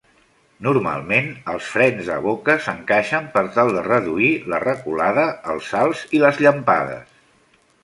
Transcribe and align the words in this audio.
Normalment, 0.67 1.27
els 1.55 1.67
frens 1.73 2.09
de 2.11 2.15
boca 2.23 2.55
s'encaixen 2.69 3.29
per 3.37 3.45
tal 3.59 3.71
de 3.77 3.85
reduir 3.89 4.31
la 4.55 4.63
reculada, 4.65 5.29
els 5.55 5.71
salts 5.77 6.05
i 6.21 6.25
les 6.27 6.45
llampades. 6.49 7.17